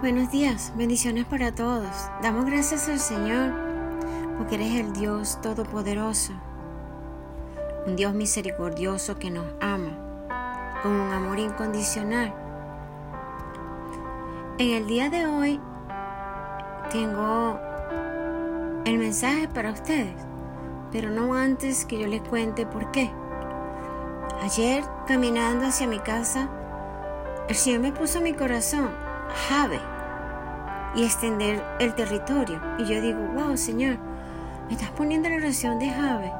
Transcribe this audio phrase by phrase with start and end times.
[0.00, 1.90] Buenos días, bendiciones para todos.
[2.22, 3.50] Damos gracias al Señor
[4.36, 6.34] porque eres el Dios Todopoderoso,
[7.84, 9.90] un Dios misericordioso que nos ama
[10.84, 12.32] con un amor incondicional.
[14.58, 15.60] En el día de hoy
[16.92, 17.58] tengo
[18.84, 20.14] el mensaje para ustedes,
[20.92, 23.10] pero no antes que yo les cuente por qué.
[24.42, 26.48] Ayer, caminando hacia mi casa,
[27.48, 29.07] el Señor me puso mi corazón
[29.48, 29.80] Jave
[30.94, 32.60] y extender el territorio.
[32.78, 33.98] Y yo digo, wow, Señor,
[34.66, 36.32] me estás poniendo la oración de Jave.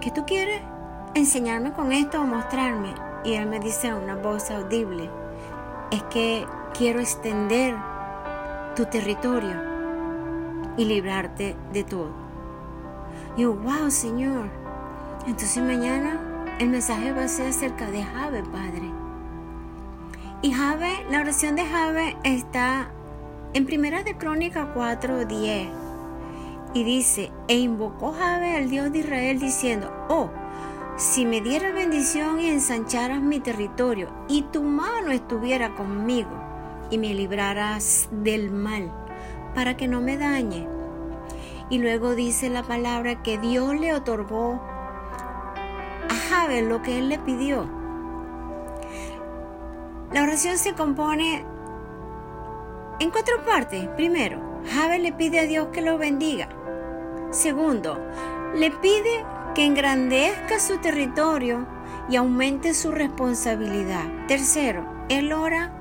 [0.00, 0.60] ¿Qué tú quieres
[1.14, 2.94] enseñarme con esto o mostrarme?
[3.24, 5.08] Y él me dice a una voz audible,
[5.90, 6.46] es que
[6.76, 7.74] quiero extender
[8.76, 9.56] tu territorio
[10.76, 12.10] y librarte de todo.
[13.36, 14.50] Y yo, wow, Señor.
[15.26, 16.20] Entonces mañana
[16.60, 18.92] el mensaje va a ser acerca de Jave, Padre.
[20.44, 22.90] Y Jave, la oración de Jave está
[23.54, 25.70] en Primera de Crónica 4:10.
[26.74, 30.28] Y dice, e invocó Jave al Dios de Israel diciendo, oh,
[30.98, 36.28] si me dieras bendición y ensancharas mi territorio, y tu mano estuviera conmigo,
[36.90, 38.92] y me libraras del mal,
[39.54, 40.68] para que no me dañe.
[41.70, 44.60] Y luego dice la palabra que Dios le otorgó
[46.10, 47.83] a Jave lo que él le pidió.
[50.14, 51.44] La oración se compone
[53.00, 53.88] en cuatro partes.
[53.96, 54.40] Primero,
[54.72, 56.48] Jave le pide a Dios que lo bendiga.
[57.32, 57.98] Segundo,
[58.54, 59.24] le pide
[59.56, 61.66] que engrandezca su territorio
[62.08, 64.04] y aumente su responsabilidad.
[64.28, 65.72] Tercero, él ora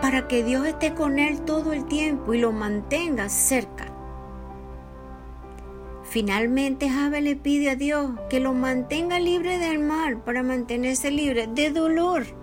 [0.00, 3.92] para que Dios esté con él todo el tiempo y lo mantenga cerca.
[6.04, 11.48] Finalmente Jave le pide a Dios que lo mantenga libre del mal para mantenerse libre
[11.48, 12.39] de dolor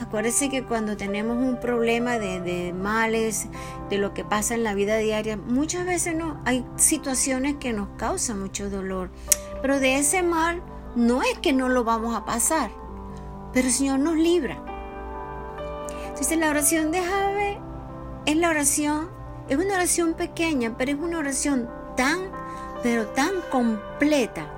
[0.00, 3.46] Acuérdese que cuando tenemos un problema de, males,
[3.90, 7.88] de lo que pasa en la vida diaria, muchas veces no, hay situaciones que nos
[7.96, 9.10] causan mucho dolor.
[9.62, 10.62] Pero de ese mal
[10.96, 12.70] no es que no lo vamos a pasar,
[13.52, 14.62] pero el Señor nos libra.
[16.08, 17.58] Entonces la oración de Jave
[18.26, 19.08] es la oración,
[19.48, 22.18] es una oración pequeña, pero es una oración tan,
[22.82, 24.50] pero tan completa.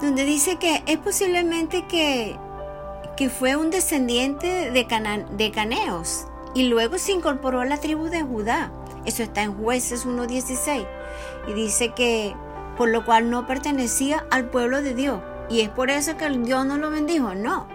[0.00, 2.38] Donde dice que es posiblemente que
[3.16, 8.22] que fue un descendiente de, de Caneos y luego se incorporó a la tribu de
[8.22, 8.70] Judá.
[9.04, 10.86] Eso está en jueces 1.16
[11.48, 12.34] y dice que
[12.76, 15.20] por lo cual no pertenecía al pueblo de Dios.
[15.48, 17.66] Y es por eso que Dios no lo bendijo, no.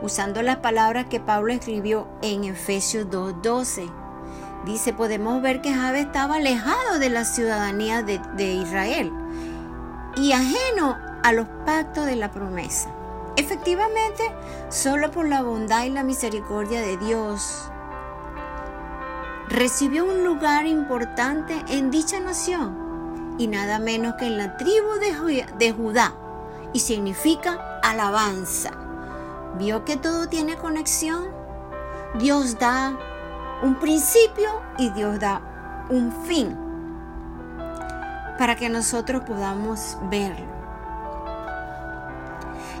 [0.00, 3.90] Usando las palabras que Pablo escribió en Efesios 2.12.
[4.64, 9.12] Dice, podemos ver que Jabe estaba alejado de la ciudadanía de Israel
[10.16, 12.90] y ajeno a los pactos de la promesa.
[13.36, 14.22] Efectivamente,
[14.68, 17.70] solo por la bondad y la misericordia de Dios
[19.48, 24.94] recibió un lugar importante en dicha nación y nada menos que en la tribu
[25.58, 26.14] de, Judá
[26.72, 28.70] y significa alabanza.
[29.58, 31.28] ¿Vio que todo tiene conexión?
[32.18, 32.96] Dios da
[33.62, 34.48] un principio
[34.78, 35.40] y Dios da
[35.90, 36.56] un fin
[38.38, 40.61] para que nosotros podamos verlo.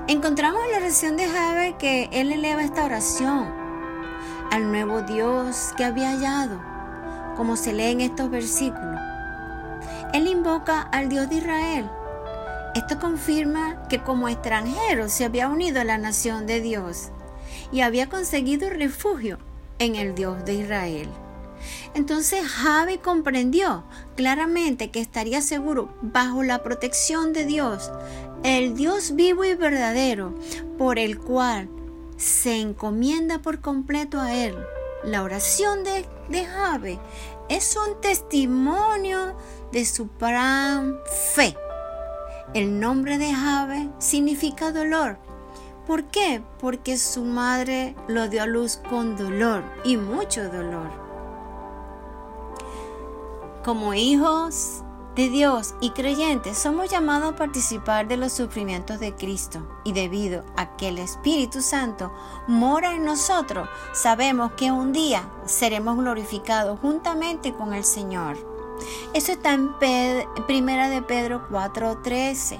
[0.08, 3.46] Encontramos en la oración de Jabe que él eleva esta oración
[4.50, 6.60] al nuevo Dios que había hallado,
[7.36, 9.00] como se lee en estos versículos.
[10.12, 11.88] Él invoca al Dios de Israel.
[12.74, 17.10] Esto confirma que como extranjero se había unido a la nación de Dios
[17.70, 19.38] y había conseguido refugio
[19.78, 21.08] en el Dios de Israel.
[21.94, 23.84] Entonces Javi comprendió
[24.16, 27.90] claramente que estaría seguro bajo la protección de Dios
[28.42, 30.34] el Dios vivo y verdadero,
[30.78, 31.68] por el cual
[32.16, 34.56] se encomienda por completo a Él.
[35.04, 36.04] La oración de,
[36.44, 36.98] Jave
[37.48, 39.36] es un testimonio
[39.70, 40.96] de su gran
[41.34, 41.56] fe.
[42.54, 45.18] El nombre de Jave significa dolor.
[45.86, 46.42] ¿Por qué?
[46.60, 51.01] Porque su madre lo dio a luz con dolor y mucho dolor.
[53.64, 54.82] Como hijos
[55.14, 60.44] de Dios y creyentes somos llamados a participar de los sufrimientos de Cristo y debido
[60.56, 62.12] a que el Espíritu Santo
[62.48, 68.36] mora en nosotros, sabemos que un día seremos glorificados juntamente con el Señor.
[69.14, 69.70] Eso está en
[70.48, 72.58] Primera de Pedro 4:13.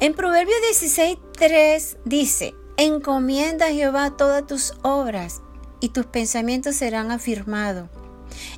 [0.00, 5.40] En Proverbios 16:3 dice, encomienda a Jehová todas tus obras
[5.80, 7.88] y tus pensamientos serán afirmados.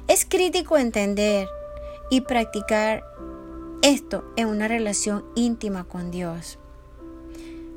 [0.09, 1.49] Es crítico entender
[2.11, 3.05] y practicar
[3.83, 6.59] esto en una relación íntima con Dios.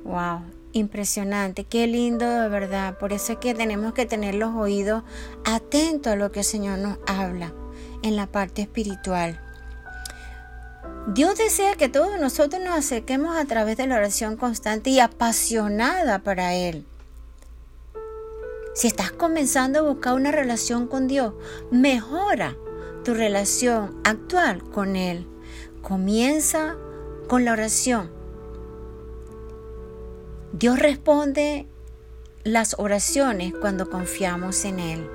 [0.04, 0.42] Wow.
[0.74, 2.98] impresionante, qué lindo de verdad.
[2.98, 5.04] Por eso es que tenemos que tener los oídos
[5.46, 7.54] atentos a lo que el Señor nos habla
[8.04, 9.40] en la parte espiritual.
[11.08, 16.20] Dios desea que todos nosotros nos acerquemos a través de la oración constante y apasionada
[16.20, 16.86] para Él.
[18.76, 21.34] Si estás comenzando a buscar una relación con Dios,
[21.72, 22.58] mejora
[23.06, 25.26] tu relación actual con Él.
[25.82, 26.76] Comienza
[27.30, 28.12] con la oración.
[30.52, 31.68] Dios responde
[32.44, 35.10] las oraciones cuando confiamos en Él.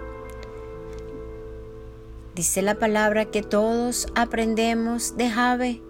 [2.34, 5.82] Dice la palabra que todos aprendemos de Jave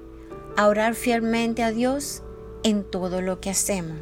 [0.56, 2.24] a orar fielmente a Dios
[2.64, 3.96] en todo lo que hacemos.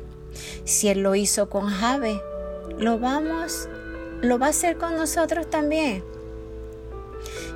[0.64, 2.23] Si Él lo hizo con Jave,
[2.79, 3.69] lo vamos,
[4.20, 6.05] lo va a hacer con nosotros también.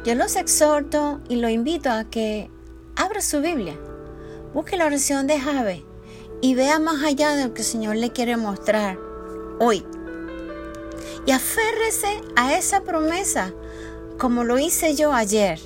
[0.05, 2.51] Yo los exhorto y lo invito a que
[2.97, 3.79] abra su Biblia,
[4.53, 5.85] busque la oración de Jave
[6.41, 8.99] y vea más allá de lo que el Señor le quiere mostrar
[9.61, 9.85] hoy.
[11.25, 13.53] Y aférrese a esa promesa
[14.19, 15.61] como lo hice yo ayer,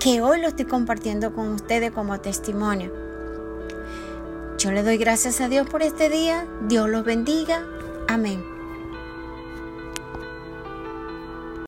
[0.00, 2.92] que hoy lo estoy compartiendo con ustedes como testimonio.
[4.58, 6.46] Yo le doy gracias a Dios por este día.
[6.68, 7.66] Dios los bendiga.
[8.06, 8.53] Amém.